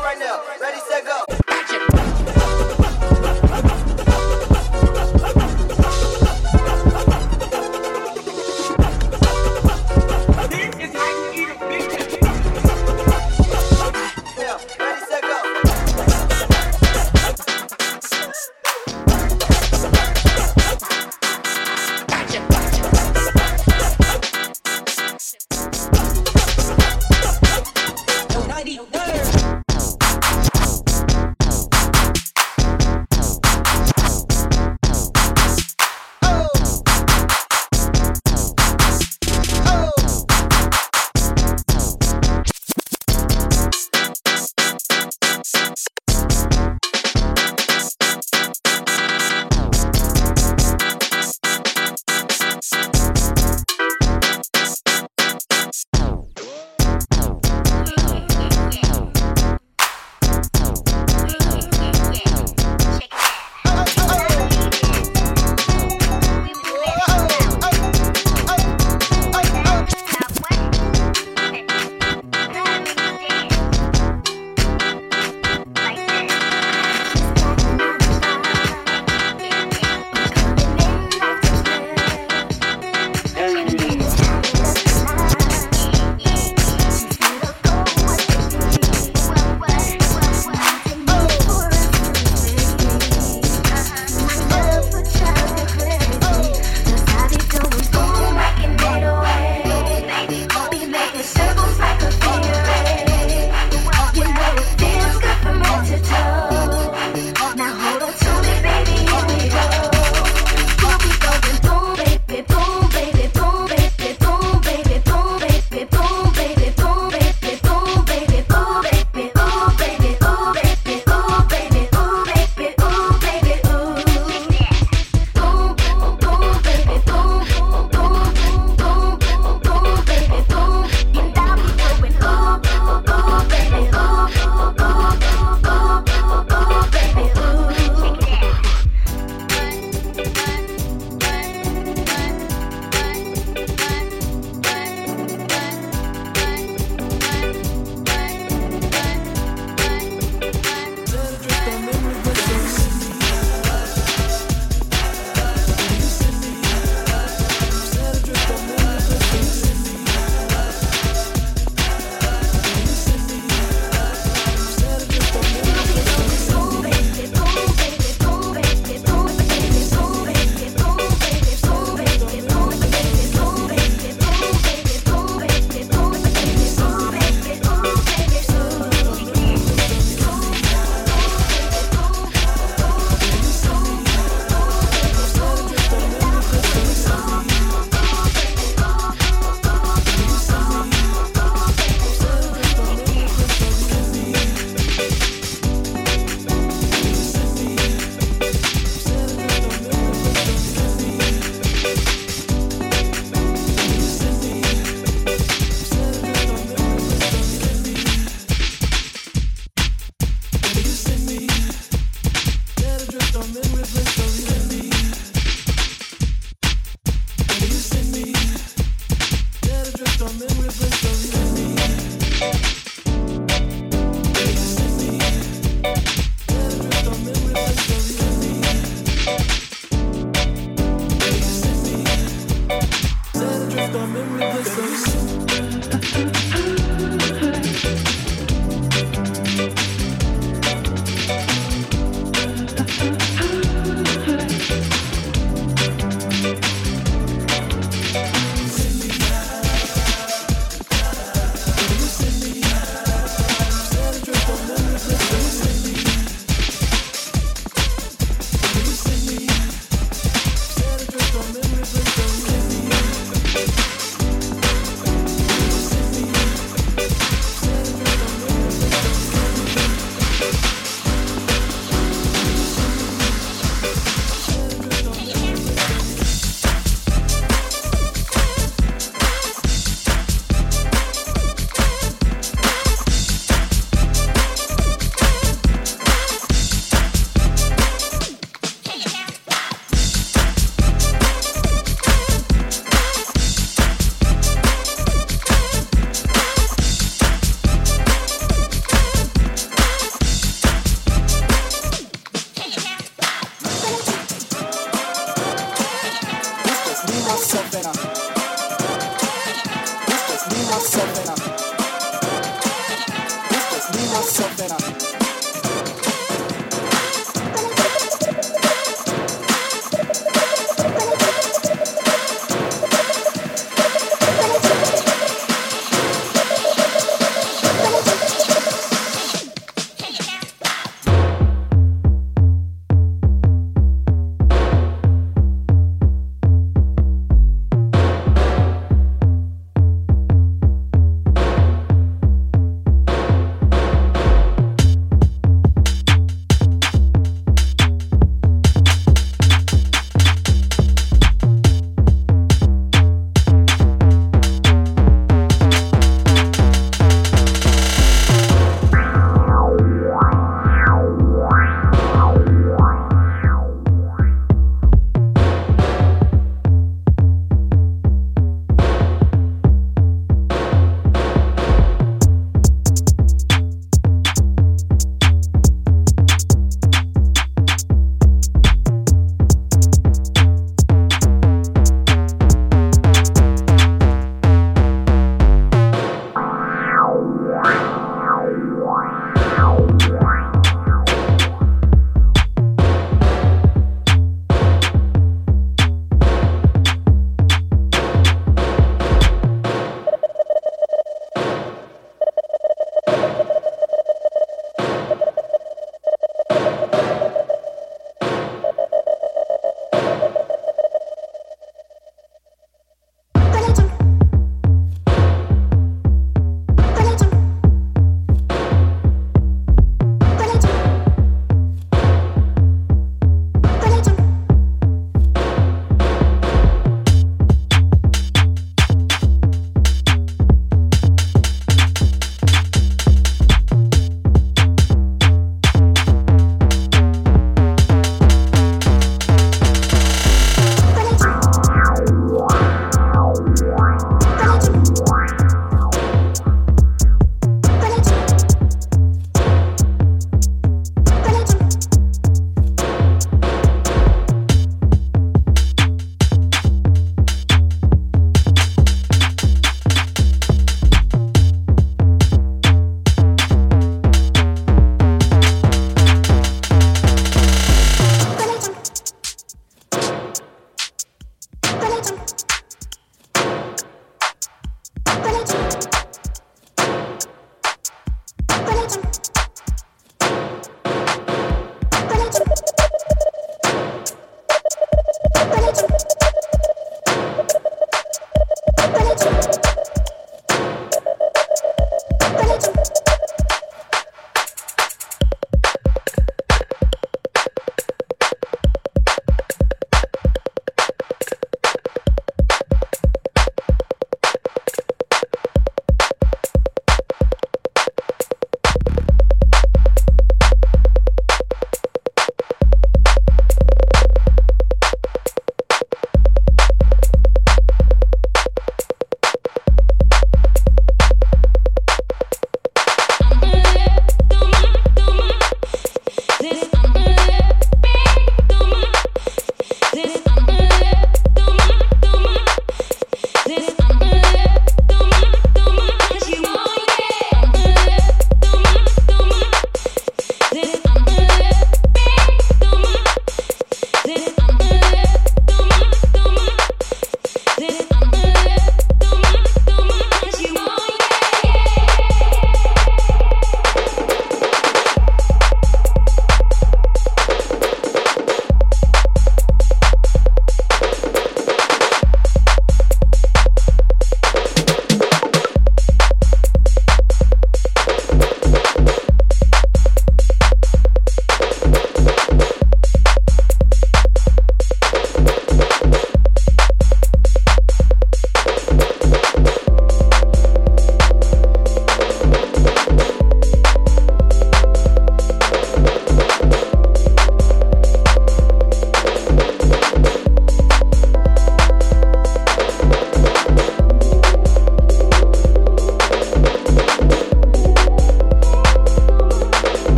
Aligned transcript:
right 0.00 0.18
now. 0.18 0.42
Ready, 0.60 0.80
set, 0.88 1.04
go. 1.04 1.15